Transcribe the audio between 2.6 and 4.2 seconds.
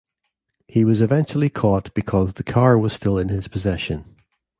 was still in his possession.